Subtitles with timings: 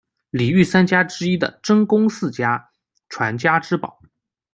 [0.31, 2.71] 里御三家之一的真宫寺家
[3.07, 4.01] 传家之宝。